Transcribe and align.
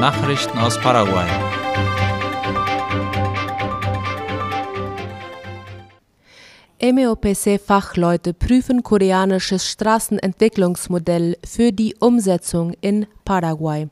Nachrichten 0.00 0.58
aus 0.58 0.78
Paraguay. 0.78 1.26
MEOPC-Fachleute 6.82 8.34
prüfen 8.34 8.82
koreanisches 8.82 9.66
Straßenentwicklungsmodell 9.70 11.38
für 11.46 11.72
die 11.72 11.96
Umsetzung 11.98 12.74
in 12.82 13.06
Paraguay. 13.24 13.88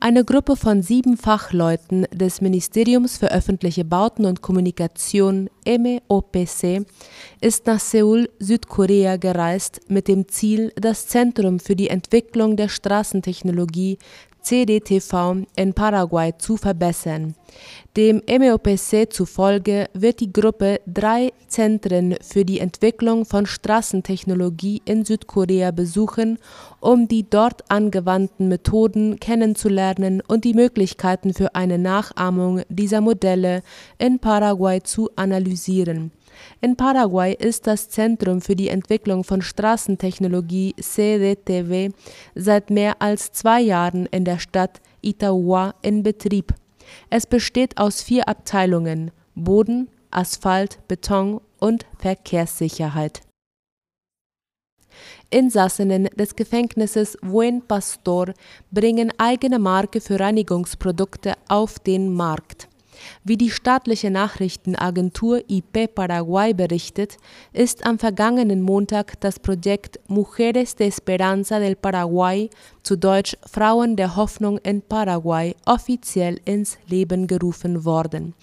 Eine 0.00 0.24
Gruppe 0.24 0.56
von 0.56 0.82
sieben 0.82 1.16
Fachleuten 1.16 2.06
des 2.12 2.40
Ministeriums 2.40 3.16
für 3.16 3.30
öffentliche 3.30 3.84
Bauten 3.84 4.26
und 4.26 4.42
Kommunikation 4.42 5.48
MEOPC 5.64 6.84
ist 7.40 7.66
nach 7.66 7.78
Seoul, 7.78 8.28
Südkorea 8.40 9.16
gereist 9.16 9.80
mit 9.88 10.08
dem 10.08 10.26
Ziel, 10.26 10.72
das 10.74 11.06
Zentrum 11.06 11.60
für 11.60 11.76
die 11.76 11.86
Entwicklung 11.88 12.56
der 12.56 12.68
Straßentechnologie 12.68 13.98
CDTV 14.42 15.46
in 15.56 15.72
Paraguay 15.72 16.32
zu 16.36 16.56
verbessern. 16.56 17.34
Dem 17.96 18.22
MEOPC 18.26 19.12
zufolge 19.12 19.88
wird 19.92 20.20
die 20.20 20.32
Gruppe 20.32 20.80
drei 20.86 21.32
Zentren 21.46 22.16
für 22.22 22.44
die 22.44 22.58
Entwicklung 22.58 23.24
von 23.24 23.46
Straßentechnologie 23.46 24.82
in 24.84 25.04
Südkorea 25.04 25.70
besuchen, 25.70 26.38
um 26.80 27.08
die 27.08 27.28
dort 27.28 27.70
angewandten 27.70 28.48
Methoden 28.48 29.20
kennenzulernen 29.20 30.22
und 30.26 30.44
die 30.44 30.54
Möglichkeiten 30.54 31.34
für 31.34 31.54
eine 31.54 31.78
Nachahmung 31.78 32.62
dieser 32.68 33.00
Modelle 33.00 33.62
in 33.98 34.18
Paraguay 34.18 34.82
zu 34.82 35.10
analysieren. 35.16 36.12
In 36.60 36.76
Paraguay 36.76 37.34
ist 37.34 37.66
das 37.66 37.88
Zentrum 37.88 38.40
für 38.40 38.56
die 38.56 38.68
Entwicklung 38.68 39.24
von 39.24 39.42
Straßentechnologie 39.42 40.74
CDTV 40.80 41.94
seit 42.34 42.70
mehr 42.70 43.00
als 43.00 43.32
zwei 43.32 43.60
Jahren 43.60 44.06
in 44.06 44.24
der 44.24 44.38
Stadt 44.38 44.80
Itauá 45.02 45.74
in 45.82 46.02
Betrieb. 46.02 46.54
Es 47.10 47.26
besteht 47.26 47.78
aus 47.78 48.02
vier 48.02 48.28
Abteilungen 48.28 49.10
Boden, 49.34 49.88
Asphalt, 50.10 50.78
Beton 50.88 51.40
und 51.58 51.86
Verkehrssicherheit. 51.98 53.22
Insassinnen 55.30 56.04
des 56.16 56.36
Gefängnisses 56.36 57.16
Buen 57.22 57.62
Pastor 57.66 58.34
bringen 58.70 59.10
eigene 59.16 59.58
Marke 59.58 60.00
für 60.00 60.20
Reinigungsprodukte 60.20 61.34
auf 61.48 61.78
den 61.78 62.12
Markt. 62.12 62.68
Wie 63.24 63.36
die 63.36 63.50
staatliche 63.50 64.10
Nachrichtenagentur 64.10 65.42
IP 65.48 65.94
Paraguay 65.94 66.54
berichtet, 66.54 67.16
ist 67.52 67.86
am 67.86 67.98
vergangenen 67.98 68.62
Montag 68.62 69.20
das 69.20 69.38
Projekt 69.38 70.00
Mujeres 70.08 70.76
de 70.76 70.88
Esperanza 70.88 71.58
del 71.58 71.76
Paraguay, 71.76 72.50
zu 72.82 72.96
Deutsch 72.96 73.36
Frauen 73.48 73.96
der 73.96 74.16
Hoffnung 74.16 74.58
in 74.58 74.82
Paraguay, 74.82 75.54
offiziell 75.66 76.40
ins 76.44 76.78
Leben 76.86 77.26
gerufen 77.26 77.84
worden. 77.84 78.34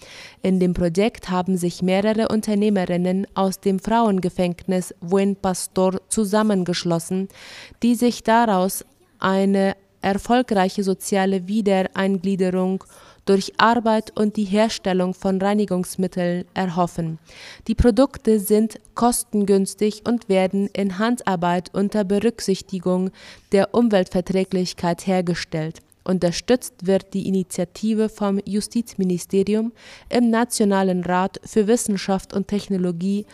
In 0.42 0.60
dem 0.60 0.72
Projekt 0.72 1.28
haben 1.28 1.56
sich 1.56 1.82
mehrere 1.82 2.28
Unternehmerinnen 2.28 3.26
aus 3.34 3.60
dem 3.60 3.78
Frauengefängnis 3.78 4.94
Buen 5.00 5.36
Pastor 5.36 6.00
zusammengeschlossen, 6.08 7.28
die 7.82 7.94
sich 7.94 8.22
daraus 8.22 8.84
eine 9.18 9.76
erfolgreiche 10.02 10.82
soziale 10.82 11.46
Wiedereingliederung 11.46 12.84
durch 13.24 13.52
Arbeit 13.58 14.18
und 14.18 14.36
die 14.36 14.44
Herstellung 14.44 15.14
von 15.14 15.40
Reinigungsmitteln 15.40 16.44
erhoffen. 16.54 17.18
Die 17.68 17.74
Produkte 17.74 18.38
sind 18.40 18.80
kostengünstig 18.94 20.02
und 20.06 20.28
werden 20.28 20.68
in 20.72 20.98
Handarbeit 20.98 21.74
unter 21.74 22.04
Berücksichtigung 22.04 23.10
der 23.52 23.74
Umweltverträglichkeit 23.74 25.06
hergestellt. 25.06 25.80
Unterstützt 26.02 26.86
wird 26.86 27.12
die 27.12 27.28
Initiative 27.28 28.08
vom 28.08 28.40
Justizministerium 28.44 29.72
im 30.08 30.30
Nationalen 30.30 31.04
Rat 31.04 31.40
für 31.44 31.66
Wissenschaft 31.66 32.32
und 32.32 32.48
Technologie 32.48 33.26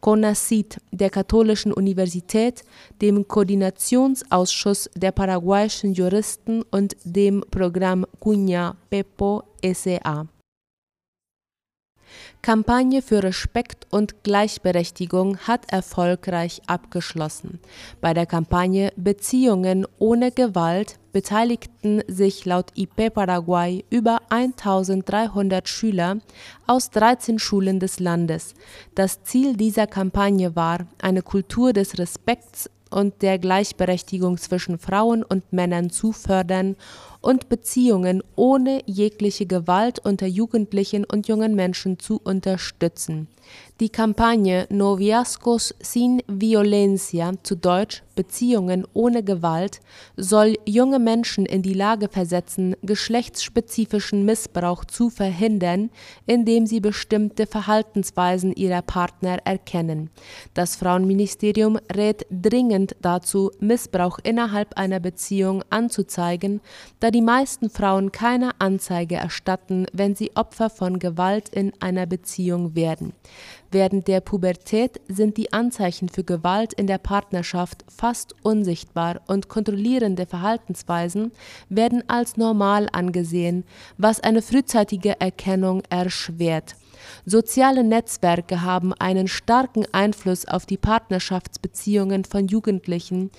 CONACYT 0.00 0.78
der 0.92 1.10
Katholischen 1.10 1.72
Universität, 1.72 2.62
dem 3.00 3.26
Koordinationsausschuss 3.28 4.90
der 4.94 5.12
paraguayischen 5.12 5.92
Juristen 5.92 6.62
und 6.70 6.96
dem 7.04 7.44
Programm 7.50 8.06
Cunha 8.18 8.76
Pepo 8.88 9.42
SA. 9.62 10.26
Kampagne 12.42 13.02
für 13.02 13.22
Respekt 13.22 13.86
und 13.90 14.24
Gleichberechtigung 14.24 15.38
hat 15.38 15.70
erfolgreich 15.72 16.62
abgeschlossen. 16.66 17.60
Bei 18.00 18.14
der 18.14 18.26
Kampagne 18.26 18.92
Beziehungen 18.96 19.86
ohne 19.98 20.32
Gewalt 20.32 20.98
beteiligten 21.12 22.02
sich 22.06 22.44
laut 22.44 22.70
IP 22.76 23.12
Paraguay 23.12 23.84
über 23.90 24.20
1300 24.30 25.68
Schüler 25.68 26.18
aus 26.66 26.90
13 26.90 27.38
Schulen 27.38 27.80
des 27.80 28.00
Landes. 28.00 28.54
Das 28.94 29.22
Ziel 29.22 29.56
dieser 29.56 29.86
Kampagne 29.86 30.54
war, 30.56 30.86
eine 31.02 31.22
Kultur 31.22 31.72
des 31.72 31.98
Respekts 31.98 32.70
und 32.90 33.22
der 33.22 33.38
Gleichberechtigung 33.38 34.36
zwischen 34.38 34.78
Frauen 34.78 35.22
und 35.22 35.52
Männern 35.52 35.90
zu 35.90 36.12
fördern 36.12 36.76
und 37.20 37.48
Beziehungen 37.48 38.22
ohne 38.36 38.82
jegliche 38.86 39.46
Gewalt 39.46 39.98
unter 39.98 40.26
Jugendlichen 40.26 41.04
und 41.04 41.28
jungen 41.28 41.54
Menschen 41.54 41.98
zu 41.98 42.20
unterstützen. 42.22 43.28
Die 43.80 43.88
Kampagne 43.88 44.66
Noviazgos 44.70 45.74
sin 45.80 46.22
Violencia, 46.26 47.32
zu 47.42 47.56
Deutsch 47.56 48.02
Beziehungen 48.14 48.86
ohne 48.92 49.22
Gewalt, 49.22 49.80
soll 50.16 50.58
junge 50.66 50.98
Menschen 50.98 51.46
in 51.46 51.62
die 51.62 51.72
Lage 51.72 52.08
versetzen, 52.08 52.76
geschlechtsspezifischen 52.82 54.26
Missbrauch 54.26 54.84
zu 54.84 55.08
verhindern, 55.08 55.88
indem 56.26 56.66
sie 56.66 56.80
bestimmte 56.80 57.46
Verhaltensweisen 57.46 58.52
ihrer 58.52 58.82
Partner 58.82 59.38
erkennen. 59.46 60.10
Das 60.52 60.76
Frauenministerium 60.76 61.78
rät 61.96 62.26
dringend 62.30 62.96
dazu, 63.00 63.50
Missbrauch 63.58 64.18
innerhalb 64.22 64.76
einer 64.76 65.00
Beziehung 65.00 65.64
anzuzeigen, 65.70 66.60
da 67.00 67.09
die 67.10 67.22
meisten 67.22 67.70
Frauen 67.70 68.12
keine 68.12 68.60
Anzeige 68.60 69.16
erstatten, 69.16 69.86
wenn 69.92 70.14
sie 70.14 70.36
Opfer 70.36 70.70
von 70.70 70.98
Gewalt 70.98 71.48
in 71.48 71.72
einer 71.80 72.06
Beziehung 72.06 72.74
werden. 72.74 73.12
Während 73.70 74.08
der 74.08 74.20
Pubertät 74.20 75.00
sind 75.08 75.36
die 75.36 75.52
Anzeichen 75.52 76.08
für 76.08 76.24
Gewalt 76.24 76.72
in 76.72 76.86
der 76.86 76.98
Partnerschaft 76.98 77.84
fast 77.88 78.34
unsichtbar 78.42 79.20
und 79.28 79.48
kontrollierende 79.48 80.26
Verhaltensweisen 80.26 81.32
werden 81.68 82.02
als 82.08 82.36
normal 82.36 82.88
angesehen, 82.92 83.64
was 83.96 84.20
eine 84.20 84.42
frühzeitige 84.42 85.20
Erkennung 85.20 85.82
erschwert. 85.88 86.74
Soziale 87.24 87.84
Netzwerke 87.84 88.62
haben 88.62 88.92
einen 88.94 89.28
starken 89.28 89.84
Einfluss 89.92 90.46
auf 90.46 90.66
die 90.66 90.76
Partnerschaftsbeziehungen 90.76 92.24
von 92.24 92.48
Jugendlichen. 92.48 93.30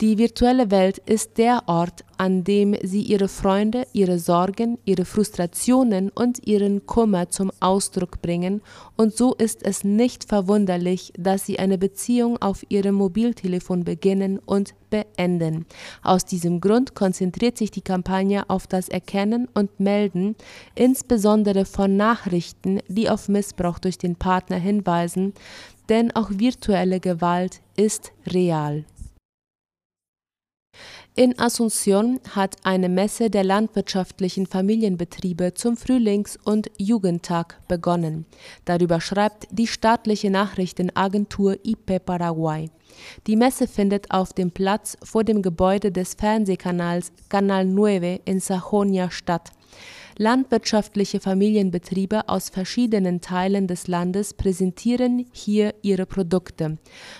Die 0.00 0.18
virtuelle 0.18 0.70
Welt 0.70 0.98
ist 0.98 1.38
der 1.38 1.62
Ort, 1.66 2.04
an 2.18 2.44
dem 2.44 2.76
sie 2.82 3.02
ihre 3.02 3.28
Freunde, 3.28 3.86
ihre 3.92 4.18
Sorgen, 4.18 4.78
ihre 4.84 5.04
Frustrationen 5.04 6.10
und 6.10 6.46
ihren 6.46 6.86
Kummer 6.86 7.30
zum 7.30 7.50
Ausdruck 7.60 8.22
bringen, 8.22 8.62
und 8.96 9.16
so 9.16 9.34
ist 9.34 9.62
es 9.62 9.84
nicht 9.84 10.24
verwunderlich, 10.24 11.12
dass 11.16 11.46
sie 11.46 11.58
eine 11.58 11.78
Beziehung 11.78 12.40
auf 12.42 12.64
ihrem 12.68 12.96
Mobiltelefon 12.96 13.84
beginnen 13.84 14.38
und 14.38 14.74
beenden. 14.90 15.66
Aus 16.02 16.24
diesem 16.24 16.60
Grund 16.60 16.94
konzentriert 16.94 17.58
sich 17.58 17.70
die 17.70 17.80
Kampagne 17.80 18.48
auf 18.48 18.66
das 18.66 18.88
Erkennen 18.88 19.48
und 19.54 19.80
Melden, 19.80 20.36
insbesondere 20.74 21.64
von 21.64 21.96
Nachrichten, 21.96 22.80
die 22.88 23.08
auf 23.10 23.28
Missbrauch 23.28 23.78
durch 23.78 23.98
den 23.98 24.16
Partner 24.16 24.56
hinweisen, 24.56 25.34
denn 25.88 26.14
auch 26.14 26.30
virtuelle 26.30 27.00
Gewalt 27.00 27.60
ist 27.76 28.12
real. 28.26 28.84
In 31.14 31.36
Asunción 31.38 32.20
hat 32.36 32.56
eine 32.62 32.88
Messe 32.88 33.28
der 33.28 33.42
landwirtschaftlichen 33.42 34.46
Familienbetriebe 34.46 35.52
zum 35.54 35.76
Frühlings- 35.76 36.38
und 36.44 36.70
Jugendtag 36.78 37.60
begonnen. 37.66 38.24
Darüber 38.64 39.00
schreibt 39.00 39.48
die 39.50 39.66
staatliche 39.66 40.30
Nachrichtenagentur 40.30 41.56
IP 41.64 42.04
Paraguay. 42.04 42.70
Die 43.26 43.36
Messe 43.36 43.66
findet 43.66 44.10
auf 44.12 44.32
dem 44.32 44.52
Platz 44.52 44.96
vor 45.02 45.24
dem 45.24 45.42
Gebäude 45.42 45.90
des 45.90 46.14
Fernsehkanals 46.14 47.10
Canal 47.28 47.64
9 47.64 48.20
in 48.24 48.38
Sajonia 48.38 49.10
statt. 49.10 49.50
Landwirtschaftliche 50.20 51.20
Familienbetriebe 51.20 52.28
aus 52.28 52.48
verschiedenen 52.48 53.20
Teilen 53.20 53.68
des 53.68 53.86
Landes 53.86 54.34
präsentieren 54.34 55.26
hier 55.30 55.76
ihre 55.82 56.06
Produkte. 56.06 56.78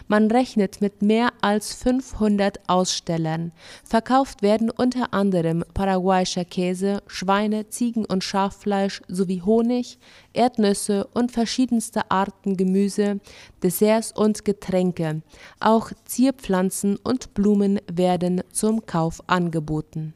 Man 0.09 0.29
rechnet 0.29 0.81
mit 0.81 1.01
mehr 1.01 1.33
als 1.41 1.75
500 1.75 2.59
Ausstellern. 2.69 3.53
Verkauft 3.85 4.43
werden 4.43 4.69
unter 4.69 5.15
anderem 5.15 5.65
paraguayischer 5.75 6.45
Käse, 6.45 7.01
Schweine, 7.07 7.69
Ziegen 7.69 8.05
und 8.05 8.25
Schaffleisch 8.25 9.01
sowie 9.07 9.43
Honig, 9.43 10.01
Erdnüsse 10.33 11.07
und 11.15 11.31
verschiedenste 11.31 12.11
Arten 12.11 12.57
Gemüse, 12.57 13.21
Desserts 13.63 14.11
und 14.11 14.45
Getränke. 14.45 15.23
Auch 15.61 15.93
Zierpflanzen 16.05 16.97
und 16.97 17.33
Blumen 17.33 17.79
werden 17.87 18.43
zum 18.51 18.87
Kauf 18.87 19.23
angeboten 19.29 20.15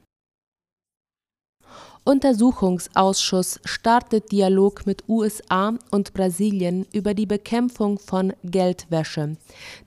Untersuchungsausschuss 2.05 3.61
startet 3.65 4.33
Dialog 4.33 4.87
mit 4.87 5.05
USA 5.09 5.73
und 5.93 6.13
Brasilien 6.13 6.85
über 6.93 7.15
die 7.15 7.27
Bekämpfung 7.27 8.01
von 8.01 8.33
Geldwäsche. 8.43 9.37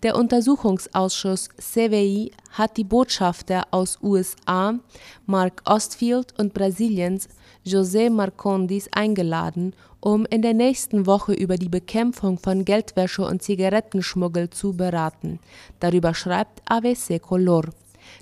Der 0.01 0.15
Untersuchungsausschuss 0.15 1.49
CWI 1.57 2.31
hat 2.51 2.77
die 2.77 2.85
Botschafter 2.85 3.67
aus 3.71 3.99
USA, 4.01 4.79
Mark 5.25 5.61
Ostfield 5.65 6.33
und 6.39 6.53
Brasiliens 6.53 7.27
José 7.65 8.09
Marcondes 8.09 8.87
eingeladen, 8.93 9.75
um 9.99 10.25
in 10.27 10.41
der 10.41 10.53
nächsten 10.53 11.05
Woche 11.07 11.33
über 11.33 11.57
die 11.57 11.67
Bekämpfung 11.67 12.37
von 12.37 12.63
Geldwäsche 12.63 13.25
und 13.25 13.43
Zigarettenschmuggel 13.43 14.49
zu 14.51 14.71
beraten. 14.71 15.39
Darüber 15.81 16.13
schreibt 16.13 16.61
ABC 16.63 17.19
Color. 17.19 17.65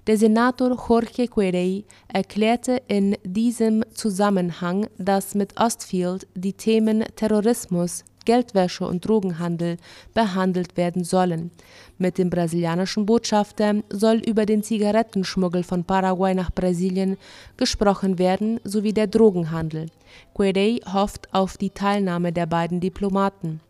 Der 0.08 0.18
Senator 0.18 0.78
Jorge 0.88 1.28
Querey 1.28 1.86
erklärte 2.08 2.82
in 2.88 3.16
diesem 3.24 3.84
Zusammenhang, 3.94 4.88
dass 4.98 5.36
mit 5.36 5.60
Ostfield 5.60 6.28
die 6.36 6.54
Themen 6.54 7.04
Terrorismus, 7.16 8.04
Geldwäsche 8.26 8.88
und 8.88 9.08
Drogenhandel 9.08 9.78
behandelt 10.14 10.78
werden 10.78 11.04
sollen. 11.04 11.52
Mit 11.98 12.18
dem 12.18 12.30
brasilianischen 12.30 13.06
Botschafter 13.06 13.84
soll 13.90 14.18
über 14.18 14.46
den 14.46 14.64
Zigarettenschmuggel 14.64 15.64
von 15.64 15.84
Paraguay 15.84 16.34
nach 16.34 16.52
Brasilien 16.52 17.18
gesprochen 17.58 18.18
werden 18.20 18.60
sowie 18.64 18.94
der 18.94 19.08
Drogenhandel. 19.08 19.88
Querey 20.36 20.82
hofft 20.92 21.34
auf 21.34 21.58
die 21.58 21.72
Teilnahme 21.72 22.32
der 22.32 22.46
beiden 22.46 22.80
Diplomaten. 22.80 23.62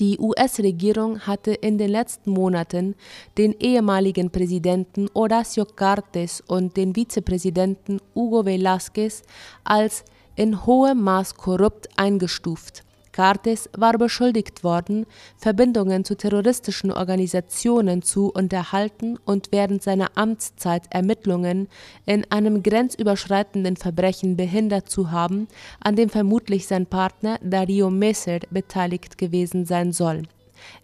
Die 0.00 0.18
US-Regierung 0.18 1.20
hatte 1.20 1.52
in 1.52 1.78
den 1.78 1.90
letzten 1.90 2.32
Monaten 2.32 2.96
den 3.38 3.52
ehemaligen 3.60 4.30
Präsidenten 4.30 5.08
Horacio 5.14 5.64
Cartes 5.64 6.42
und 6.48 6.76
den 6.76 6.96
Vizepräsidenten 6.96 8.00
Hugo 8.14 8.40
Velázquez 8.40 9.22
als 9.62 10.04
in 10.34 10.66
hohem 10.66 11.00
Maß 11.00 11.36
korrupt 11.36 11.88
eingestuft. 11.96 12.82
Cartes 13.14 13.70
war 13.76 13.96
beschuldigt 13.96 14.64
worden, 14.64 15.06
Verbindungen 15.36 16.04
zu 16.04 16.16
terroristischen 16.16 16.90
Organisationen 16.90 18.02
zu 18.02 18.32
unterhalten 18.32 19.20
und 19.24 19.52
während 19.52 19.84
seiner 19.84 20.10
Amtszeit 20.16 20.82
Ermittlungen 20.90 21.68
in 22.06 22.28
einem 22.32 22.64
grenzüberschreitenden 22.64 23.76
Verbrechen 23.76 24.36
behindert 24.36 24.90
zu 24.90 25.12
haben, 25.12 25.46
an 25.78 25.94
dem 25.94 26.08
vermutlich 26.08 26.66
sein 26.66 26.86
Partner 26.86 27.38
Dario 27.40 27.88
Messer 27.88 28.40
beteiligt 28.50 29.16
gewesen 29.16 29.64
sein 29.64 29.92
soll. 29.92 30.24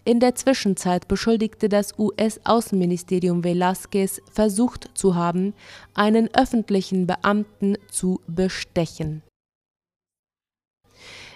In 0.05 0.21
der 0.21 0.35
Zwischenzeit 0.35 1.09
beschuldigte 1.09 1.67
das 1.67 1.99
US-Außenministerium 1.99 3.41
Velázquez 3.41 4.21
versucht 4.31 4.89
zu 4.93 5.15
haben, 5.15 5.53
einen 5.95 6.33
öffentlichen 6.33 7.07
Beamten 7.07 7.75
zu 7.89 8.21
bestechen. 8.25 9.21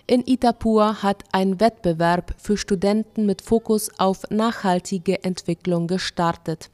In 0.08 0.22
Itapur 0.28 1.02
hat 1.02 1.24
ein 1.32 1.60
Wettbewerb 1.60 2.36
für 2.38 2.58
Studenten 2.58 3.26
mit 3.26 3.42
Fokus 3.42 3.90
auf 3.98 4.30
nachhaltige 4.30 5.24
Entwicklung 5.24 5.88
gestartet. 5.88 6.70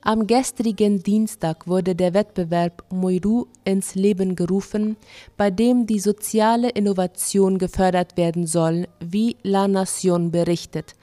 Am 0.00 0.26
gestrigen 0.26 1.02
Dienstag 1.02 1.68
wurde 1.68 1.94
der 1.94 2.14
Wettbewerb 2.14 2.82
Moiru 2.90 3.48
ins 3.64 3.94
Leben 3.94 4.34
gerufen, 4.34 4.96
bei 5.36 5.50
dem 5.50 5.86
die 5.86 6.00
soziale 6.00 6.70
Innovation 6.70 7.58
gefördert 7.58 8.16
werden 8.16 8.46
soll, 8.46 8.88
wie 8.98 9.36
La 9.42 9.68
Nation 9.68 10.30
berichtet. 10.30 10.94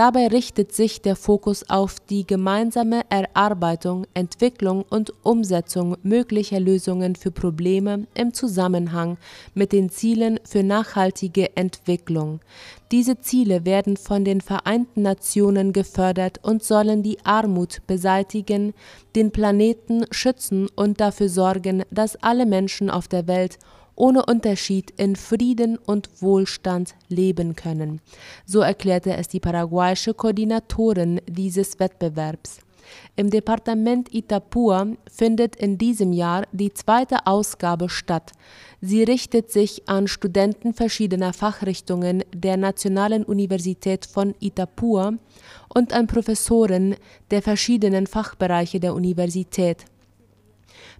Dabei 0.00 0.28
richtet 0.28 0.72
sich 0.72 1.02
der 1.02 1.14
Fokus 1.14 1.68
auf 1.68 2.00
die 2.00 2.26
gemeinsame 2.26 3.02
Erarbeitung, 3.10 4.06
Entwicklung 4.14 4.82
und 4.88 5.12
Umsetzung 5.22 5.94
möglicher 6.02 6.58
Lösungen 6.58 7.16
für 7.16 7.30
Probleme 7.30 8.06
im 8.14 8.32
Zusammenhang 8.32 9.18
mit 9.52 9.72
den 9.72 9.90
Zielen 9.90 10.40
für 10.42 10.62
nachhaltige 10.62 11.54
Entwicklung. 11.54 12.40
Diese 12.90 13.20
Ziele 13.20 13.66
werden 13.66 13.98
von 13.98 14.24
den 14.24 14.40
Vereinten 14.40 15.02
Nationen 15.02 15.74
gefördert 15.74 16.40
und 16.42 16.64
sollen 16.64 17.02
die 17.02 17.18
Armut 17.26 17.86
beseitigen, 17.86 18.72
den 19.14 19.32
Planeten 19.32 20.06
schützen 20.12 20.70
und 20.76 21.02
dafür 21.02 21.28
sorgen, 21.28 21.82
dass 21.90 22.16
alle 22.16 22.46
Menschen 22.46 22.88
auf 22.88 23.06
der 23.06 23.26
Welt 23.26 23.58
ohne 24.00 24.24
Unterschied 24.24 24.92
in 24.96 25.14
Frieden 25.14 25.76
und 25.76 26.08
Wohlstand 26.20 26.94
leben 27.08 27.54
können. 27.54 28.00
So 28.46 28.60
erklärte 28.60 29.14
es 29.14 29.28
die 29.28 29.40
paraguayische 29.40 30.14
Koordinatorin 30.14 31.20
dieses 31.28 31.78
Wettbewerbs. 31.78 32.60
Im 33.14 33.30
Departement 33.30 34.12
Itapua 34.12 34.86
findet 35.08 35.54
in 35.56 35.76
diesem 35.76 36.12
Jahr 36.12 36.44
die 36.50 36.72
zweite 36.72 37.26
Ausgabe 37.26 37.88
statt. 37.88 38.32
Sie 38.80 39.02
richtet 39.02 39.52
sich 39.52 39.88
an 39.88 40.08
Studenten 40.08 40.72
verschiedener 40.72 41.32
Fachrichtungen 41.34 42.24
der 42.34 42.56
Nationalen 42.56 43.22
Universität 43.24 44.06
von 44.06 44.34
Itapua 44.40 45.12
und 45.68 45.92
an 45.92 46.06
Professoren 46.06 46.96
der 47.30 47.42
verschiedenen 47.42 48.06
Fachbereiche 48.06 48.80
der 48.80 48.94
Universität. 48.94 49.84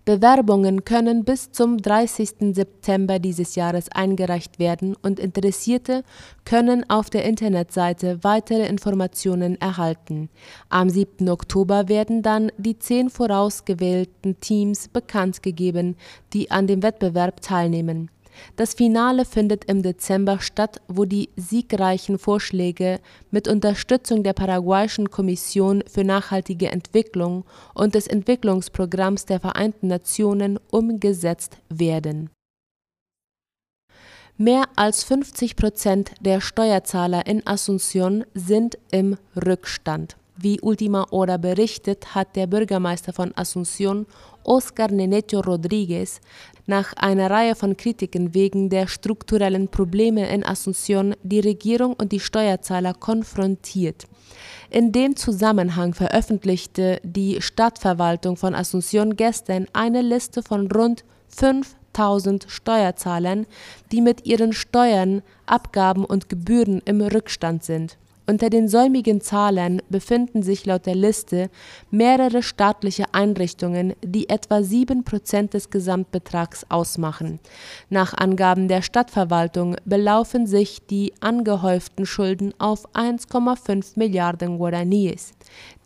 Bewerbungen 0.04 0.84
können 0.84 1.24
bis 1.24 1.52
zum 1.52 1.76
30. 1.76 2.54
September 2.54 3.18
dieses 3.18 3.54
Jahres 3.54 3.90
eingereicht 3.92 4.58
werden 4.58 4.96
und 5.02 5.20
Interessierte 5.20 6.04
können 6.44 6.88
auf 6.88 7.10
der 7.10 7.24
Internetseite 7.24 8.18
weitere 8.22 8.66
Informationen 8.66 9.60
erhalten. 9.60 10.30
Am 10.70 10.88
7. 10.88 11.28
Oktober 11.28 11.88
werden 11.88 12.22
dann 12.22 12.50
die 12.56 12.78
zehn 12.78 13.10
vorausgewählten 13.10 14.40
Teams 14.40 14.88
bekannt 14.88 15.42
gegeben, 15.42 15.96
die 16.32 16.50
an 16.50 16.66
dem 16.66 16.82
Wettbewerb 16.82 17.42
teilnehmen. 17.42 18.10
Das 18.56 18.74
Finale 18.74 19.24
findet 19.24 19.64
im 19.66 19.82
Dezember 19.82 20.40
statt, 20.40 20.80
wo 20.88 21.04
die 21.04 21.30
siegreichen 21.36 22.18
Vorschläge 22.18 23.00
mit 23.30 23.48
Unterstützung 23.48 24.22
der 24.22 24.32
paraguayischen 24.32 25.10
Kommission 25.10 25.82
für 25.86 26.04
nachhaltige 26.04 26.68
Entwicklung 26.68 27.44
und 27.74 27.94
des 27.94 28.06
Entwicklungsprogramms 28.06 29.26
der 29.26 29.40
Vereinten 29.40 29.88
Nationen 29.88 30.58
umgesetzt 30.70 31.58
werden. 31.68 32.30
Mehr 34.36 34.64
als 34.74 35.04
50 35.04 35.54
Prozent 35.54 36.12
der 36.20 36.40
Steuerzahler 36.40 37.26
in 37.26 37.42
Asunción 37.42 38.24
sind 38.32 38.78
im 38.90 39.18
Rückstand. 39.36 40.16
Wie 40.42 40.58
Ultima 40.62 41.06
Hora 41.10 41.36
berichtet, 41.36 42.14
hat 42.14 42.34
der 42.34 42.46
Bürgermeister 42.46 43.12
von 43.12 43.32
Asunción, 43.34 44.06
Oscar 44.42 44.90
Nenecho 44.90 45.40
Rodriguez, 45.40 46.22
nach 46.70 46.94
einer 46.94 47.30
Reihe 47.30 47.54
von 47.54 47.76
Kritiken 47.76 48.32
wegen 48.32 48.70
der 48.70 48.86
strukturellen 48.86 49.68
Probleme 49.68 50.30
in 50.30 50.42
Asunción 50.42 51.14
die 51.22 51.40
Regierung 51.40 51.92
und 51.92 52.12
die 52.12 52.20
Steuerzahler 52.20 52.94
konfrontiert. 52.94 54.06
In 54.70 54.92
dem 54.92 55.16
Zusammenhang 55.16 55.92
veröffentlichte 55.92 57.00
die 57.02 57.42
Stadtverwaltung 57.42 58.36
von 58.36 58.54
Asunción 58.54 59.16
gestern 59.16 59.66
eine 59.72 60.00
Liste 60.00 60.42
von 60.42 60.70
rund 60.70 61.04
5000 61.28 62.46
Steuerzahlern, 62.48 63.46
die 63.90 64.00
mit 64.00 64.24
ihren 64.24 64.52
Steuern, 64.52 65.22
Abgaben 65.46 66.04
und 66.04 66.28
Gebühren 66.28 66.80
im 66.84 67.00
Rückstand 67.00 67.64
sind. 67.64 67.98
Unter 68.30 68.48
den 68.48 68.68
säumigen 68.68 69.20
Zahlern 69.20 69.82
befinden 69.88 70.44
sich 70.44 70.64
laut 70.64 70.86
der 70.86 70.94
Liste 70.94 71.50
mehrere 71.90 72.44
staatliche 72.44 73.06
Einrichtungen, 73.12 73.94
die 74.04 74.28
etwa 74.28 74.62
sieben 74.62 75.02
Prozent 75.02 75.52
des 75.52 75.70
Gesamtbetrags 75.70 76.64
ausmachen. 76.68 77.40
Nach 77.88 78.14
Angaben 78.14 78.68
der 78.68 78.82
Stadtverwaltung 78.82 79.74
belaufen 79.84 80.46
sich 80.46 80.86
die 80.86 81.12
angehäuften 81.18 82.06
Schulden 82.06 82.54
auf 82.60 82.88
1,5 82.94 83.98
Milliarden 83.98 84.60
Guaraníes. 84.60 85.32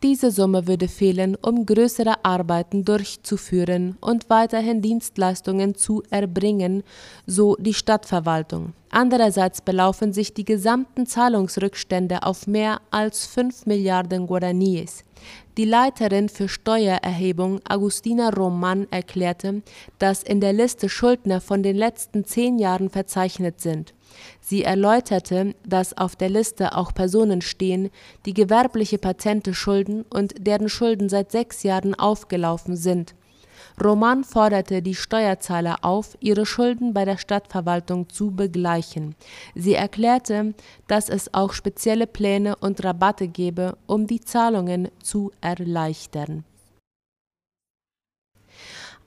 Diese 0.03 0.31
Summe 0.31 0.67
würde 0.67 0.87
fehlen, 0.87 1.35
um 1.35 1.65
größere 1.65 2.23
Arbeiten 2.23 2.85
durchzuführen 2.85 3.97
und 4.01 4.29
weiterhin 4.29 4.81
Dienstleistungen 4.81 5.75
zu 5.75 6.03
erbringen, 6.09 6.83
so 7.25 7.55
die 7.59 7.73
Stadtverwaltung. 7.73 8.73
Andererseits 8.89 9.61
belaufen 9.61 10.13
sich 10.13 10.33
die 10.33 10.45
gesamten 10.45 11.05
Zahlungsrückstände 11.05 12.23
auf 12.23 12.47
mehr 12.47 12.81
als 12.91 13.25
5 13.25 13.65
Milliarden 13.65 14.27
Guaraníes. 14.27 15.03
Die 15.57 15.63
Leiterin 15.63 16.27
für 16.27 16.49
Steuererhebung 16.49 17.61
Agustina 17.63 18.29
Roman 18.29 18.87
erklärte, 18.91 19.61
dass 19.99 20.21
in 20.21 20.41
der 20.41 20.51
Liste 20.51 20.89
Schuldner 20.89 21.39
von 21.39 21.63
den 21.63 21.77
letzten 21.77 22.25
zehn 22.25 22.59
Jahren 22.59 22.89
verzeichnet 22.89 23.61
sind. 23.61 23.93
Sie 24.41 24.63
erläuterte, 24.63 25.55
dass 25.65 25.97
auf 25.97 26.17
der 26.17 26.27
Liste 26.27 26.75
auch 26.75 26.93
Personen 26.93 27.41
stehen, 27.41 27.89
die 28.25 28.33
gewerbliche 28.33 28.97
Patente 28.97 29.53
schulden 29.53 30.03
und 30.09 30.33
deren 30.45 30.67
Schulden 30.67 31.07
seit 31.07 31.31
sechs 31.31 31.63
Jahren 31.63 31.95
aufgelaufen 31.95 32.75
sind. 32.75 33.15
Roman 33.83 34.23
forderte 34.23 34.81
die 34.81 34.95
Steuerzahler 34.95 35.77
auf, 35.81 36.17
ihre 36.19 36.45
Schulden 36.45 36.93
bei 36.93 37.05
der 37.05 37.17
Stadtverwaltung 37.17 38.09
zu 38.09 38.31
begleichen. 38.31 39.15
Sie 39.53 39.73
erklärte, 39.73 40.53
dass 40.87 41.09
es 41.09 41.33
auch 41.33 41.53
spezielle 41.53 42.07
Pläne 42.07 42.55
und 42.55 42.83
Rabatte 42.83 43.27
gebe, 43.27 43.77
um 43.85 44.07
die 44.07 44.21
Zahlungen 44.21 44.89
zu 45.01 45.31
erleichtern 45.41 46.43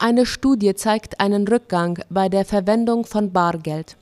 Eine 0.00 0.26
Studie 0.26 0.74
zeigt 0.74 1.18
einen 1.18 1.48
Rückgang 1.48 1.98
bei 2.08 2.28
der 2.28 2.44
Verwendung 2.44 3.04
von 3.04 3.32
Bargeld. 3.32 3.97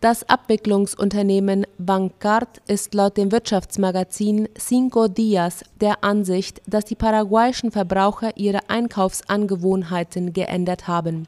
Das 0.00 0.28
Abwicklungsunternehmen 0.28 1.66
Bancard 1.78 2.60
ist 2.66 2.94
laut 2.94 3.16
dem 3.16 3.32
Wirtschaftsmagazin 3.32 4.48
Cinco 4.58 5.08
Dias 5.08 5.64
der 5.80 6.04
Ansicht, 6.04 6.60
dass 6.66 6.84
die 6.84 6.94
paraguayischen 6.94 7.70
Verbraucher 7.70 8.36
ihre 8.36 8.68
Einkaufsangewohnheiten 8.68 10.32
geändert 10.32 10.88
haben. 10.88 11.26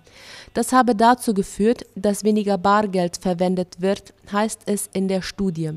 Das 0.55 0.73
habe 0.73 0.95
dazu 0.95 1.35
geführt, 1.35 1.87
dass 1.95 2.25
weniger 2.25 2.59
Bargeld 2.59 3.17
verwendet 3.17 3.81
wird, 3.81 4.15
heißt 4.33 4.63
es 4.67 4.89
in 4.93 5.09
der 5.09 5.23
Studie. 5.23 5.73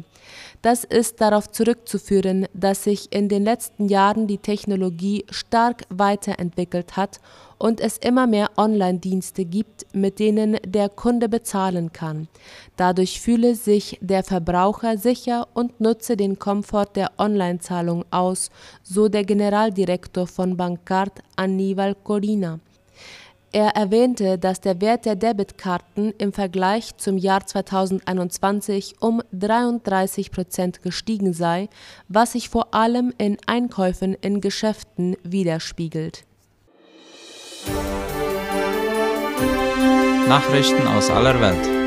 Das 0.61 0.83
ist 0.83 1.21
darauf 1.21 1.49
zurückzuführen, 1.49 2.45
dass 2.53 2.83
sich 2.83 3.13
in 3.13 3.29
den 3.29 3.45
letzten 3.45 3.87
Jahren 3.87 4.27
die 4.27 4.39
Technologie 4.39 5.25
stark 5.29 5.83
weiterentwickelt 5.89 6.97
hat 6.97 7.21
und 7.57 7.79
es 7.79 7.97
immer 7.97 8.27
mehr 8.27 8.49
Online-Dienste 8.57 9.45
gibt, 9.45 9.85
mit 9.93 10.19
denen 10.19 10.57
der 10.65 10.89
Kunde 10.89 11.29
bezahlen 11.29 11.93
kann. 11.93 12.27
Dadurch 12.75 13.21
fühle 13.21 13.55
sich 13.55 13.99
der 14.01 14.23
Verbraucher 14.23 14.97
sicher 14.97 15.47
und 15.53 15.79
nutze 15.79 16.17
den 16.17 16.39
Komfort 16.39 16.89
der 16.95 17.11
Online-Zahlung 17.17 18.03
aus, 18.11 18.49
so 18.83 19.07
der 19.07 19.23
Generaldirektor 19.23 20.27
von 20.27 20.57
Bancard 20.57 21.21
Aníbal 21.37 21.95
Corina. 22.03 22.59
Er 23.51 23.75
erwähnte, 23.75 24.37
dass 24.37 24.61
der 24.61 24.79
Wert 24.79 25.05
der 25.05 25.15
Debitkarten 25.15 26.13
im 26.17 26.33
Vergleich 26.33 26.95
zum 26.97 27.17
Jahr 27.17 27.45
2021 27.45 28.95
um 28.99 29.21
33 29.31 30.31
Prozent 30.31 30.83
gestiegen 30.83 31.33
sei, 31.33 31.67
was 32.07 32.33
sich 32.33 32.49
vor 32.49 32.75
allem 32.75 33.11
in 33.17 33.37
Einkäufen 33.47 34.13
in 34.13 34.39
Geschäften 34.39 35.17
widerspiegelt 35.23 36.25
Nachrichten 40.29 40.85
aus 40.87 41.09
aller 41.09 41.41
Welt. 41.41 41.78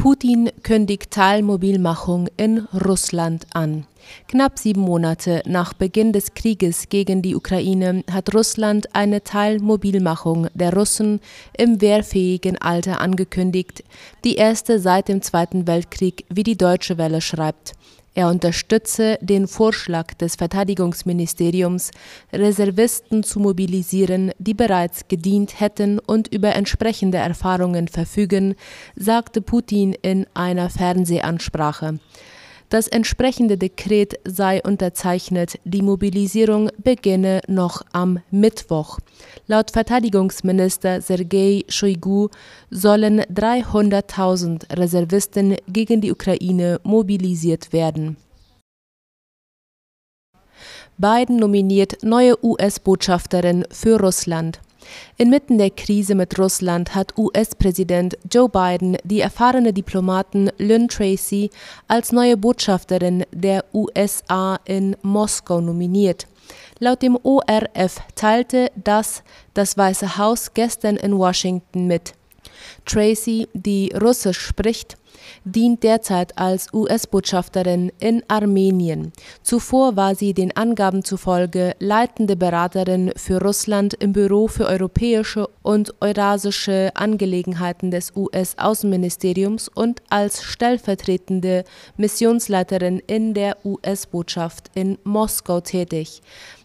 Putin 0.00 0.50
kündigt 0.62 1.10
Teilmobilmachung 1.10 2.26
in 2.38 2.66
Russland 2.86 3.46
an. 3.52 3.84
Knapp 4.28 4.58
sieben 4.58 4.80
Monate 4.80 5.42
nach 5.44 5.74
Beginn 5.74 6.14
des 6.14 6.32
Krieges 6.32 6.88
gegen 6.88 7.20
die 7.20 7.36
Ukraine 7.36 8.02
hat 8.10 8.34
Russland 8.34 8.94
eine 8.94 9.22
Teilmobilmachung 9.22 10.46
der 10.54 10.72
Russen 10.72 11.20
im 11.54 11.82
wehrfähigen 11.82 12.56
Alter 12.56 13.02
angekündigt, 13.02 13.84
die 14.24 14.36
erste 14.36 14.78
seit 14.78 15.08
dem 15.08 15.20
Zweiten 15.20 15.66
Weltkrieg, 15.66 16.24
wie 16.30 16.44
die 16.44 16.56
Deutsche 16.56 16.96
Welle 16.96 17.20
schreibt. 17.20 17.74
Er 18.14 18.28
unterstütze 18.28 19.18
den 19.20 19.46
Vorschlag 19.46 20.14
des 20.14 20.34
Verteidigungsministeriums, 20.34 21.92
Reservisten 22.32 23.22
zu 23.22 23.38
mobilisieren, 23.38 24.32
die 24.38 24.54
bereits 24.54 25.06
gedient 25.06 25.60
hätten 25.60 26.00
und 26.00 26.26
über 26.28 26.56
entsprechende 26.56 27.18
Erfahrungen 27.18 27.86
verfügen, 27.86 28.56
sagte 28.96 29.40
Putin 29.40 29.94
in 30.02 30.26
einer 30.34 30.70
Fernsehansprache. 30.70 32.00
Das 32.70 32.86
entsprechende 32.86 33.58
Dekret 33.58 34.20
sei 34.24 34.62
unterzeichnet, 34.62 35.58
die 35.64 35.82
Mobilisierung 35.82 36.70
beginne 36.78 37.40
noch 37.48 37.82
am 37.90 38.20
Mittwoch. 38.30 39.00
Laut 39.48 39.72
Verteidigungsminister 39.72 41.00
Sergei 41.00 41.64
Shoigu 41.68 42.28
sollen 42.70 43.22
300.000 43.22 44.78
Reservisten 44.78 45.56
gegen 45.66 46.00
die 46.00 46.12
Ukraine 46.12 46.80
mobilisiert 46.84 47.72
werden. 47.72 48.16
Biden 50.96 51.38
nominiert 51.38 52.04
neue 52.04 52.36
US-Botschafterin 52.44 53.64
für 53.72 53.98
Russland. 53.98 54.60
Inmitten 55.16 55.58
der 55.58 55.70
Krise 55.70 56.14
mit 56.14 56.38
Russland 56.38 56.94
hat 56.94 57.16
US-Präsident 57.18 58.16
Joe 58.30 58.48
Biden 58.48 58.96
die 59.04 59.20
erfahrene 59.20 59.72
Diplomatin 59.72 60.50
Lynn 60.58 60.88
Tracy 60.88 61.50
als 61.88 62.12
neue 62.12 62.36
Botschafterin 62.36 63.24
der 63.32 63.64
USA 63.74 64.58
in 64.64 64.96
Moskau 65.02 65.60
nominiert. 65.60 66.26
Laut 66.78 67.02
dem 67.02 67.18
ORF 67.22 68.00
teilte 68.14 68.70
das 68.74 69.22
das 69.54 69.76
Weiße 69.76 70.16
Haus 70.16 70.54
gestern 70.54 70.96
in 70.96 71.16
Washington 71.18 71.86
mit. 71.86 72.14
Tracy, 72.86 73.48
die 73.52 73.92
Russisch 74.00 74.40
spricht, 74.40 74.96
dient 75.44 75.82
derzeit 75.82 76.36
als 76.38 76.72
US-Botschafterin 76.72 77.92
in 77.98 78.22
Armenien. 78.28 79.12
Zuvor 79.42 79.96
war 79.96 80.14
sie 80.14 80.34
den 80.34 80.56
Angaben 80.56 81.04
zufolge 81.04 81.74
leitende 81.78 82.36
Beraterin 82.36 83.12
für 83.16 83.40
Russland 83.40 83.94
im 83.94 84.12
Büro 84.12 84.48
für 84.48 84.66
europäische 84.66 85.48
und 85.62 85.94
eurasische 86.00 86.90
Angelegenheiten 86.94 87.90
des 87.90 88.14
US-Außenministeriums 88.16 89.68
und 89.68 90.02
als 90.08 90.42
stellvertretende 90.42 91.64
Missionsleiterin 91.96 93.00
in 93.06 93.34
der 93.34 93.56
US-Botschaft 93.64 94.70
in 94.74 94.98
Moskau 95.04 95.60
tätig. 95.60 96.22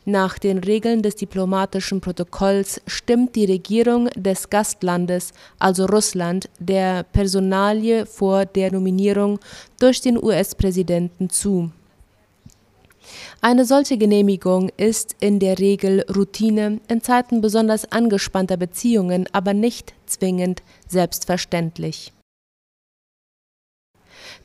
Nach 0.07 0.37
den 0.37 0.59
Regeln 0.59 1.01
des 1.01 1.15
diplomatischen 1.15 1.99
Protokolls 1.99 2.79
stimmt 2.85 3.35
die 3.35 3.45
Regierung 3.45 4.07
des 4.15 4.51
Gastlandes, 4.51 5.33
also 5.57 5.87
Russland, 5.87 6.47
der 6.59 7.01
Personalie 7.01 8.05
vor 8.05 8.45
der 8.45 8.71
Nominierung 8.71 9.39
durch 9.79 10.01
den 10.01 10.23
US-Präsidenten 10.23 11.31
zu. 11.31 11.71
Eine 13.41 13.65
solche 13.65 13.97
Genehmigung 13.97 14.69
ist 14.77 15.15
in 15.19 15.39
der 15.39 15.57
Regel 15.57 16.05
Routine, 16.15 16.81
in 16.87 17.01
Zeiten 17.01 17.41
besonders 17.41 17.91
angespannter 17.91 18.57
Beziehungen 18.57 19.27
aber 19.31 19.55
nicht 19.55 19.95
zwingend 20.05 20.61
selbstverständlich 20.87 22.14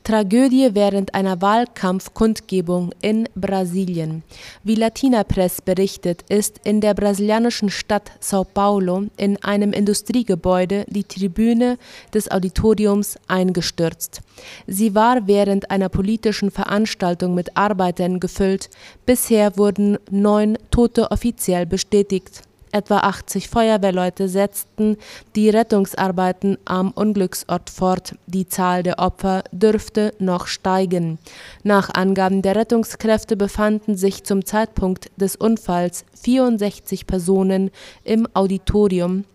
Tragödie 0.03 0.69
während 0.73 1.13
einer 1.13 1.41
Wahlkampfkundgebung 1.41 2.91
in 3.01 3.29
Brasilien. 3.35 4.23
Wie 4.63 4.75
Latina 4.75 5.23
Press 5.23 5.61
berichtet, 5.61 6.23
ist 6.27 6.59
in 6.63 6.81
der 6.81 6.95
brasilianischen 6.95 7.69
Stadt 7.69 8.11
Sao 8.19 8.43
Paulo 8.43 9.05
in 9.17 9.37
einem 9.43 9.73
Industriegebäude 9.73 10.85
die 10.89 11.03
Tribüne 11.03 11.77
des 12.13 12.31
Auditoriums 12.31 13.17
eingestürzt. 13.27 14.21
Sie 14.65 14.95
war 14.95 15.27
während 15.27 15.69
einer 15.69 15.89
politischen 15.89 16.49
Veranstaltung 16.49 17.35
mit 17.35 17.55
Arbeitern 17.55 18.19
gefüllt. 18.19 18.69
Bisher 19.05 19.55
wurden 19.57 19.97
neun 20.09 20.57
Tote 20.71 21.11
offiziell 21.11 21.65
bestätigt. 21.65 22.41
Etwa 22.71 22.99
80 22.99 23.49
Feuerwehrleute 23.49 24.29
setzten 24.29 24.97
die 25.35 25.49
Rettungsarbeiten 25.49 26.57
am 26.63 26.91
Unglücksort 26.91 27.69
fort. 27.69 28.15
Die 28.27 28.47
Zahl 28.47 28.83
der 28.83 28.99
Opfer 28.99 29.43
dürfte 29.51 30.13
noch 30.19 30.47
steigen. 30.47 31.19
Nach 31.63 31.89
Angaben 31.93 32.41
der 32.41 32.55
Rettungskräfte 32.55 33.35
befanden 33.35 33.97
sich 33.97 34.23
zum 34.23 34.45
Zeitpunkt 34.45 35.11
des 35.17 35.35
Unfalls 35.35 36.05
64 36.21 37.07
Personen 37.07 37.71
im 38.03 38.27
Auditorium 38.33 39.25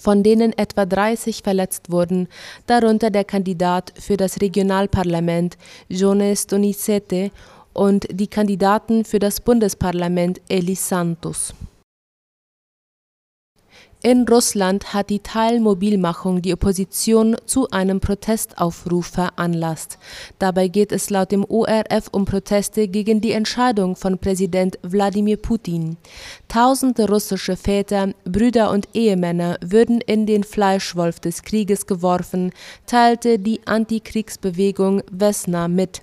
von 0.00 0.22
denen 0.22 0.56
etwa 0.56 0.86
30 0.86 1.42
verletzt 1.42 1.90
wurden, 1.90 2.28
darunter 2.66 3.10
der 3.10 3.24
Kandidat 3.24 3.92
für 3.98 4.16
das 4.16 4.40
Regionalparlament 4.40 5.58
Jones 5.88 6.46
Donizete 6.46 7.30
und 7.72 8.06
die 8.10 8.26
Kandidaten 8.26 9.04
für 9.04 9.18
das 9.18 9.40
Bundesparlament 9.40 10.40
Elis 10.48 10.88
Santos. 10.88 11.54
In 14.04 14.26
Russland 14.26 14.94
hat 14.94 15.10
die 15.10 15.20
Teilmobilmachung 15.20 16.42
die 16.42 16.52
Opposition 16.52 17.36
zu 17.46 17.70
einem 17.70 18.00
Protestaufruf 18.00 19.06
veranlasst. 19.06 19.96
Dabei 20.40 20.66
geht 20.66 20.90
es 20.90 21.08
laut 21.08 21.30
dem 21.30 21.44
ORF 21.44 22.08
um 22.10 22.24
Proteste 22.24 22.88
gegen 22.88 23.20
die 23.20 23.30
Entscheidung 23.30 23.94
von 23.94 24.18
Präsident 24.18 24.76
Wladimir 24.82 25.36
Putin. 25.36 25.98
Tausende 26.48 27.08
russische 27.08 27.56
Väter, 27.56 28.12
Brüder 28.24 28.72
und 28.72 28.88
Ehemänner 28.92 29.56
würden 29.64 30.00
in 30.00 30.26
den 30.26 30.42
Fleischwolf 30.42 31.20
des 31.20 31.44
Krieges 31.44 31.86
geworfen, 31.86 32.50
teilte 32.86 33.38
die 33.38 33.60
Antikriegsbewegung 33.68 35.04
Vesna 35.16 35.68
mit. 35.68 36.02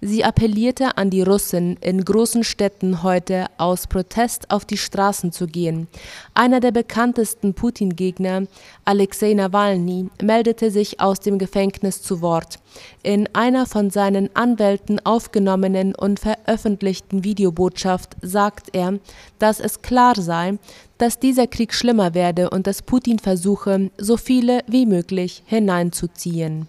Sie 0.00 0.24
appellierte 0.24 0.96
an 0.96 1.10
die 1.10 1.22
Russen, 1.22 1.76
in 1.80 2.04
großen 2.04 2.44
Städten 2.44 3.02
heute 3.02 3.46
aus 3.58 3.86
Protest 3.86 4.50
auf 4.50 4.64
die 4.64 4.76
Straßen 4.76 5.32
zu 5.32 5.46
gehen. 5.46 5.88
Einer 6.34 6.60
der 6.60 6.72
bekanntesten 6.72 7.54
Putin-Gegner, 7.54 8.46
Alexei 8.84 9.34
Nawalny, 9.34 10.08
meldete 10.22 10.70
sich 10.70 11.00
aus 11.00 11.20
dem 11.20 11.38
Gefängnis 11.38 12.02
zu 12.02 12.20
Wort. 12.20 12.58
In 13.02 13.28
einer 13.34 13.66
von 13.66 13.90
seinen 13.90 14.34
Anwälten 14.34 15.04
aufgenommenen 15.04 15.94
und 15.94 16.20
veröffentlichten 16.20 17.24
Videobotschaft 17.24 18.16
sagt 18.20 18.74
er, 18.74 18.98
dass 19.38 19.60
es 19.60 19.82
klar 19.82 20.14
sei, 20.20 20.58
dass 20.98 21.18
dieser 21.18 21.46
Krieg 21.46 21.74
schlimmer 21.74 22.14
werde 22.14 22.50
und 22.50 22.66
dass 22.66 22.82
Putin 22.82 23.18
versuche, 23.18 23.90
so 23.98 24.16
viele 24.16 24.60
wie 24.66 24.86
möglich 24.86 25.42
hineinzuziehen. 25.46 26.68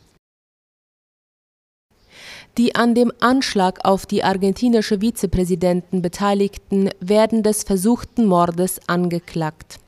Die 2.58 2.74
an 2.74 2.96
dem 2.96 3.12
Anschlag 3.20 3.84
auf 3.84 4.06
die 4.06 4.24
argentinische 4.24 5.02
Vizepräsidenten 5.02 6.02
Beteiligten 6.02 6.90
werden 7.02 7.44
des 7.44 7.64
versuchten 7.64 8.26
Mordes 8.26 8.80
angeklagt. 8.88 9.80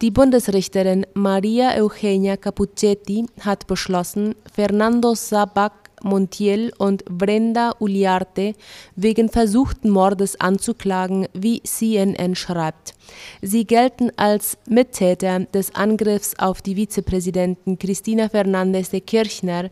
Die 0.00 0.12
Bundesrichterin 0.12 1.06
Maria 1.14 1.74
Eugenia 1.76 2.36
Capuchetti 2.36 3.26
hat 3.40 3.66
beschlossen, 3.66 4.36
Fernando 4.54 5.16
Sabac 5.16 5.72
Montiel 6.04 6.72
und 6.78 7.04
Brenda 7.06 7.74
Uliarte 7.80 8.54
wegen 8.94 9.28
versuchten 9.28 9.90
Mordes 9.90 10.40
anzuklagen, 10.40 11.26
wie 11.32 11.62
CNN 11.62 12.36
schreibt. 12.36 12.94
Sie 13.42 13.64
gelten 13.64 14.10
als 14.16 14.58
Mittäter 14.68 15.40
des 15.40 15.74
Angriffs 15.74 16.34
auf 16.38 16.62
die 16.62 16.76
Vizepräsidentin 16.76 17.78
Cristina 17.78 18.26
Fernández 18.26 18.90
de 18.90 19.00
Kirchner, 19.00 19.70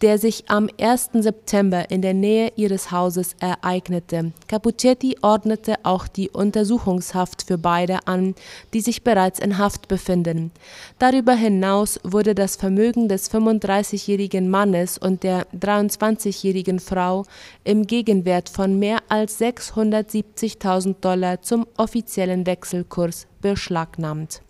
der 0.00 0.18
sich 0.18 0.44
am 0.48 0.68
1. 0.80 1.10
September 1.14 1.90
in 1.90 2.02
der 2.02 2.14
Nähe 2.14 2.52
ihres 2.56 2.90
Hauses 2.90 3.34
ereignete. 3.40 4.32
Capuchetti 4.46 5.16
ordnete 5.22 5.76
auch 5.82 6.06
die 6.06 6.30
Untersuchungshaft 6.30 7.42
für 7.42 7.58
beide 7.58 8.06
an, 8.06 8.34
die 8.72 8.80
sich 8.80 9.02
bereits 9.02 9.38
in 9.38 9.58
Haft 9.58 9.88
befinden. 9.88 10.52
Darüber 10.98 11.34
hinaus 11.34 12.00
wurde 12.04 12.34
das 12.34 12.56
Vermögen 12.56 13.08
des 13.08 13.30
35-jährigen 13.30 14.48
Mannes 14.48 14.98
und 14.98 15.22
der 15.22 15.46
23-jährigen 15.52 16.78
Frau 16.78 17.24
im 17.64 17.86
Gegenwert 17.86 18.48
von 18.48 18.78
mehr 18.78 18.98
als 19.08 19.40
670.000 19.40 20.96
Dollar 21.00 21.42
zum 21.42 21.66
offiziellen 21.76 22.46
Wechselkurs 22.46 23.26
beschlagnahmt 23.40 24.42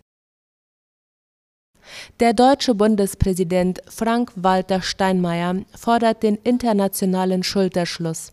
der 2.19 2.33
deutsche 2.33 2.75
Bundespräsident 2.75 3.81
Frank-Walter 3.89 4.81
Steinmeier 4.81 5.55
fordert 5.75 6.23
den 6.23 6.35
internationalen 6.43 7.43
Schulterschluss. 7.43 8.31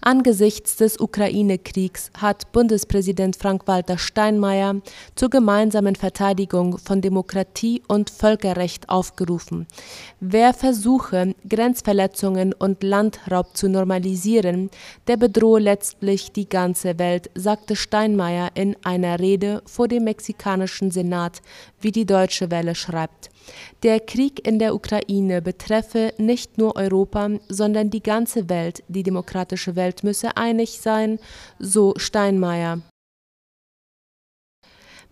Angesichts 0.00 0.76
des 0.76 0.98
Ukraine-Kriegs 0.98 2.10
hat 2.16 2.52
Bundespräsident 2.52 3.36
Frank-Walter 3.36 3.98
Steinmeier 3.98 4.76
zur 5.14 5.30
gemeinsamen 5.30 5.94
Verteidigung 5.94 6.78
von 6.78 7.00
Demokratie 7.00 7.82
und 7.86 8.10
Völkerrecht 8.10 8.88
aufgerufen. 8.88 9.66
Wer 10.20 10.54
versuche, 10.54 11.34
Grenzverletzungen 11.48 12.52
und 12.54 12.82
Landraub 12.82 13.56
zu 13.56 13.68
normalisieren, 13.68 14.70
der 15.06 15.16
bedrohe 15.16 15.60
letztlich 15.60 16.32
die 16.32 16.48
ganze 16.48 16.98
Welt, 16.98 17.30
sagte 17.34 17.76
Steinmeier 17.76 18.50
in 18.54 18.76
einer 18.84 19.20
Rede 19.20 19.62
vor 19.66 19.88
dem 19.88 20.04
mexikanischen 20.04 20.90
Senat, 20.90 21.42
wie 21.80 21.92
die 21.92 22.06
Deutsche 22.06 22.50
Welle 22.50 22.74
schreibt. 22.74 23.30
Der 23.82 24.00
Krieg 24.00 24.46
in 24.46 24.58
der 24.58 24.74
Ukraine 24.74 25.42
betreffe 25.42 26.12
nicht 26.18 26.58
nur 26.58 26.76
Europa, 26.76 27.30
sondern 27.48 27.90
die 27.90 28.02
ganze 28.02 28.48
Welt. 28.48 28.82
Die 28.88 29.02
demokratische 29.02 29.76
Welt 29.76 30.04
müsse 30.04 30.36
einig 30.36 30.80
sein, 30.80 31.18
so 31.58 31.94
Steinmeier. 31.96 32.80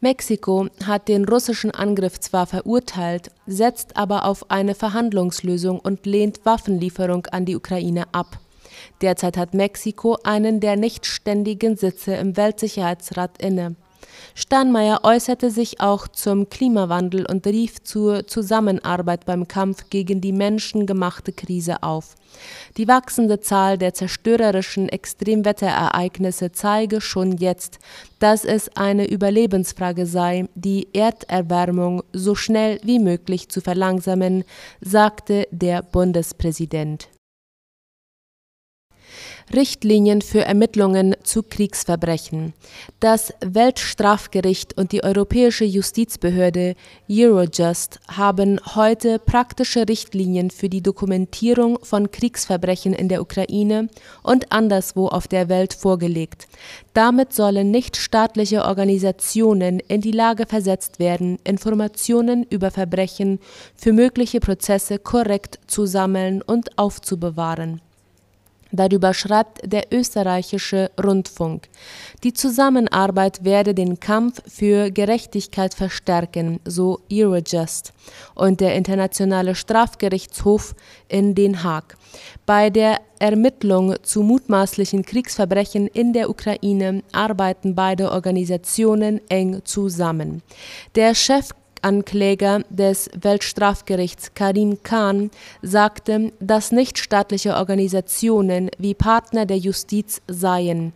Mexiko 0.00 0.68
hat 0.84 1.08
den 1.08 1.24
russischen 1.24 1.72
Angriff 1.72 2.20
zwar 2.20 2.46
verurteilt, 2.46 3.32
setzt 3.46 3.96
aber 3.96 4.26
auf 4.26 4.48
eine 4.48 4.76
Verhandlungslösung 4.76 5.80
und 5.80 6.06
lehnt 6.06 6.44
Waffenlieferung 6.44 7.26
an 7.26 7.44
die 7.44 7.56
Ukraine 7.56 8.06
ab. 8.12 8.38
Derzeit 9.00 9.36
hat 9.36 9.54
Mexiko 9.54 10.16
einen 10.22 10.60
der 10.60 10.76
nicht 10.76 11.04
ständigen 11.04 11.76
Sitze 11.76 12.14
im 12.14 12.36
Weltsicherheitsrat 12.36 13.42
inne. 13.42 13.74
Steinmeier 14.34 15.00
äußerte 15.02 15.50
sich 15.50 15.80
auch 15.80 16.06
zum 16.06 16.48
Klimawandel 16.48 17.26
und 17.26 17.46
rief 17.46 17.82
zur 17.82 18.26
Zusammenarbeit 18.26 19.26
beim 19.26 19.48
Kampf 19.48 19.90
gegen 19.90 20.20
die 20.20 20.32
menschengemachte 20.32 21.32
Krise 21.32 21.82
auf. 21.82 22.14
Die 22.76 22.86
wachsende 22.86 23.40
Zahl 23.40 23.78
der 23.78 23.94
zerstörerischen 23.94 24.88
Extremwetterereignisse 24.88 26.52
zeige 26.52 27.00
schon 27.00 27.36
jetzt, 27.38 27.78
dass 28.20 28.44
es 28.44 28.68
eine 28.76 29.08
Überlebensfrage 29.08 30.06
sei, 30.06 30.48
die 30.54 30.88
Erderwärmung 30.92 32.04
so 32.12 32.34
schnell 32.34 32.78
wie 32.84 33.00
möglich 33.00 33.48
zu 33.48 33.60
verlangsamen, 33.60 34.44
sagte 34.80 35.48
der 35.50 35.82
Bundespräsident. 35.82 37.08
Richtlinien 39.54 40.22
für 40.22 40.44
Ermittlungen 40.44 41.16
zu 41.22 41.42
Kriegsverbrechen. 41.42 42.52
Das 43.00 43.32
Weltstrafgericht 43.40 44.76
und 44.76 44.92
die 44.92 45.02
Europäische 45.02 45.64
Justizbehörde 45.64 46.74
Eurojust 47.10 48.00
haben 48.08 48.60
heute 48.74 49.18
praktische 49.18 49.88
Richtlinien 49.88 50.50
für 50.50 50.68
die 50.68 50.82
Dokumentierung 50.82 51.78
von 51.82 52.10
Kriegsverbrechen 52.10 52.92
in 52.92 53.08
der 53.08 53.22
Ukraine 53.22 53.88
und 54.22 54.52
anderswo 54.52 55.08
auf 55.08 55.28
der 55.28 55.48
Welt 55.48 55.74
vorgelegt. 55.74 56.46
Damit 56.92 57.32
sollen 57.32 57.70
nichtstaatliche 57.70 58.64
Organisationen 58.64 59.80
in 59.80 60.00
die 60.00 60.12
Lage 60.12 60.46
versetzt 60.46 60.98
werden, 60.98 61.38
Informationen 61.44 62.44
über 62.50 62.70
Verbrechen 62.70 63.38
für 63.76 63.92
mögliche 63.92 64.40
Prozesse 64.40 64.98
korrekt 64.98 65.58
zu 65.66 65.86
sammeln 65.86 66.42
und 66.42 66.76
aufzubewahren. 66.78 67.80
Darüber 68.70 69.14
schreibt 69.14 69.60
der 69.64 69.84
österreichische 69.92 70.90
Rundfunk. 71.02 71.68
Die 72.22 72.32
Zusammenarbeit 72.32 73.44
werde 73.44 73.74
den 73.74 73.98
Kampf 73.98 74.42
für 74.46 74.90
Gerechtigkeit 74.90 75.74
verstärken, 75.74 76.60
so 76.64 77.00
Eurojust 77.10 77.92
und 78.34 78.60
der 78.60 78.74
Internationale 78.74 79.54
Strafgerichtshof 79.54 80.74
in 81.08 81.34
Den 81.34 81.62
Haag. 81.62 81.96
Bei 82.44 82.70
der 82.70 83.00
Ermittlung 83.18 83.94
zu 84.02 84.22
mutmaßlichen 84.22 85.04
Kriegsverbrechen 85.04 85.86
in 85.88 86.12
der 86.12 86.30
Ukraine 86.30 87.02
arbeiten 87.12 87.74
beide 87.74 88.12
Organisationen 88.12 89.20
eng 89.28 89.62
zusammen. 89.64 90.42
Der 90.94 91.14
Chef 91.14 91.50
Ankläger 91.82 92.62
des 92.68 93.10
Weltstrafgerichts 93.20 94.34
Karim 94.34 94.82
Khan 94.82 95.30
sagte, 95.62 96.32
dass 96.40 96.72
nichtstaatliche 96.72 97.54
Organisationen 97.54 98.70
wie 98.78 98.94
Partner 98.94 99.46
der 99.46 99.58
Justiz 99.58 100.20
seien. 100.28 100.92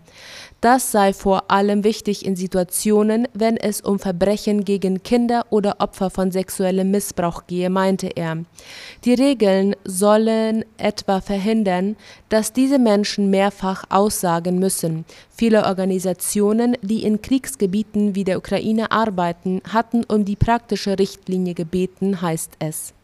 Das 0.62 0.92
sei 0.92 1.12
vor 1.12 1.51
allem 1.51 1.83
wichtig 1.83 2.25
in 2.25 2.37
Situationen, 2.37 3.27
wenn 3.35 3.57
es 3.57 3.81
um 3.81 3.98
Verbrechen 3.98 4.64
gegen 4.64 5.03
Kinder 5.03 5.44
oder 5.51 5.81
Opfer 5.81 6.09
von 6.09 6.31
sexuellem 6.31 6.92
Missbrauch 6.92 7.48
gehe, 7.48 7.68
meinte 7.68 8.07
er. 8.14 8.44
Die 9.05 9.14
Regeln 9.14 9.75
sollen 9.83 10.64
etwa 10.77 11.20
verhindern, 11.20 11.96
dass 12.29 12.53
diese 12.53 12.79
Menschen 12.79 13.29
mehrfach 13.29 13.83
aussagen 13.88 14.61
müssen. 14.61 15.05
Viele 15.31 15.66
Organisationen, 15.66 16.77
die 16.81 17.03
in 17.03 17.20
Kriegsgebieten 17.20 18.14
wie 18.14 18.22
der 18.22 18.38
Ukraine 18.38 18.92
arbeiten, 18.92 19.62
hatten 19.68 20.05
um 20.05 20.25
die 20.25 20.37
praktische 20.37 20.96
Richtlinie 20.96 21.55
gebeten, 21.55 22.22
heißt 22.22 22.53
es. 22.61 22.94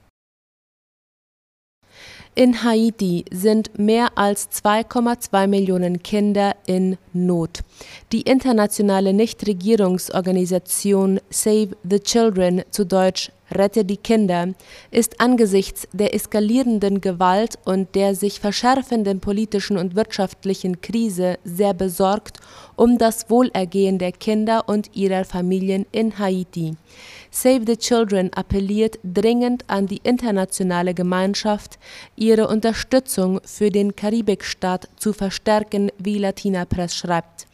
In 2.39 2.63
Haiti 2.63 3.25
sind 3.33 3.77
mehr 3.81 4.17
als 4.17 4.49
2,2 4.53 5.49
Millionen 5.49 6.05
Kinder 6.05 6.55
in 6.67 6.97
Not. 7.13 7.65
Die 8.13 8.23
internationale 8.23 9.13
Nichtregierungsorganisation 9.13 11.19
Save 11.31 11.71
the 11.83 11.99
Children 11.99 12.63
zu 12.71 12.87
Deutsch 12.87 13.33
Rette 13.51 13.85
die 13.85 13.97
Kinder 13.97 14.49
ist 14.91 15.21
angesichts 15.21 15.89
der 15.93 16.15
eskalierenden 16.15 17.01
Gewalt 17.01 17.59
und 17.65 17.95
der 17.95 18.15
sich 18.15 18.41
verschärfenden 18.41 19.21
politischen 19.21 19.79
und 19.79 19.97
wirtschaftlichen 19.97 20.81
Krise 20.81 21.39
sehr 21.45 21.75
besorgt 21.75 22.39
um 22.77 22.99
das 22.99 23.31
Wohlergehen 23.31 23.99
der 23.99 24.13
Kinder 24.13 24.69
und 24.69 24.95
ihrer 24.95 25.25
Familien 25.25 25.87
in 25.91 26.19
Haiti. 26.19 26.77
Save 27.31 27.65
the 27.67 27.77
Children 27.77 28.31
appelliert 28.35 28.99
dringend 29.05 29.65
an 29.69 29.87
die 29.87 30.01
internationale 30.03 30.95
Gemeinschaft, 30.95 31.79
ihre 32.17 32.49
Unterstützung 32.49 33.41
für 33.45 33.71
den 33.71 33.95
Karibikstaat 33.95 34.89
zu 34.97 35.13
verstärken, 35.13 35.91
wie 35.99 36.19
Latina 36.19 36.65
Press 36.65 36.95
schreibt. 36.95 37.47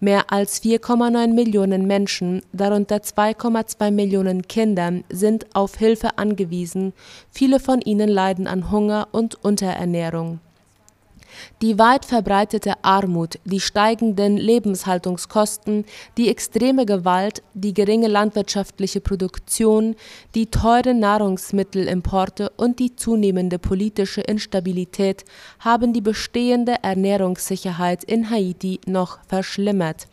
Mehr 0.00 0.30
als 0.30 0.62
4,9 0.62 1.32
Millionen 1.32 1.86
Menschen, 1.86 2.42
darunter 2.52 2.96
2,2 2.96 3.90
Millionen 3.90 4.42
Kinder, 4.42 4.92
sind 5.08 5.46
auf 5.54 5.76
Hilfe 5.76 6.18
angewiesen, 6.18 6.92
viele 7.30 7.60
von 7.60 7.80
ihnen 7.80 8.08
leiden 8.08 8.46
an 8.46 8.70
Hunger 8.70 9.08
und 9.12 9.42
Unterernährung. 9.42 10.40
Die 11.62 11.78
weit 11.78 12.04
verbreitete 12.04 12.72
Armut, 12.82 13.38
die 13.44 13.60
steigenden 13.60 14.36
Lebenshaltungskosten, 14.36 15.84
die 16.16 16.28
extreme 16.28 16.86
Gewalt, 16.86 17.42
die 17.54 17.74
geringe 17.74 18.08
landwirtschaftliche 18.08 19.00
Produktion, 19.00 19.96
die 20.34 20.46
teuren 20.46 21.00
Nahrungsmittelimporte 21.00 22.50
und 22.56 22.78
die 22.78 22.96
zunehmende 22.96 23.58
politische 23.58 24.20
Instabilität 24.20 25.24
haben 25.60 25.92
die 25.92 26.00
bestehende 26.00 26.76
Ernährungssicherheit 26.82 28.04
in 28.04 28.30
Haiti 28.30 28.80
noch 28.86 29.18
verschlimmert. 29.26 30.06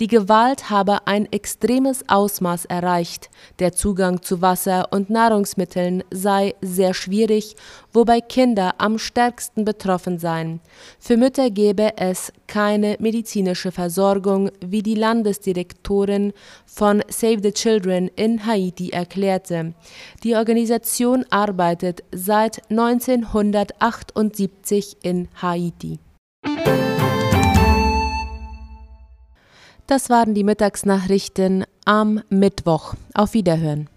Die 0.00 0.06
Gewalt 0.06 0.70
habe 0.70 1.06
ein 1.06 1.30
extremes 1.32 2.04
Ausmaß 2.08 2.64
erreicht, 2.66 3.30
der 3.58 3.72
Zugang 3.72 4.22
zu 4.22 4.42
Wasser 4.42 4.88
und 4.92 5.10
Nahrungsmitteln 5.10 6.04
sei 6.10 6.54
sehr 6.60 6.94
schwierig, 6.94 7.56
wobei 7.92 8.20
Kinder 8.20 8.74
am 8.78 8.98
stärksten 8.98 9.64
betroffen 9.64 10.18
seien. 10.18 10.57
Für 10.98 11.16
Mütter 11.16 11.48
gebe 11.50 11.96
es 11.96 12.30
keine 12.46 12.96
medizinische 12.98 13.72
Versorgung, 13.72 14.50
wie 14.64 14.82
die 14.82 14.94
Landesdirektorin 14.94 16.32
von 16.66 17.02
Save 17.08 17.38
the 17.42 17.52
Children 17.52 18.10
in 18.16 18.44
Haiti 18.46 18.90
erklärte. 18.90 19.72
Die 20.24 20.34
Organisation 20.34 21.24
arbeitet 21.30 22.02
seit 22.12 22.60
1978 22.70 24.98
in 25.02 25.28
Haiti. 25.40 26.00
Das 29.86 30.10
waren 30.10 30.34
die 30.34 30.44
Mittagsnachrichten 30.44 31.64
am 31.86 32.20
Mittwoch. 32.28 32.92
Auf 33.14 33.32
Wiederhören. 33.32 33.88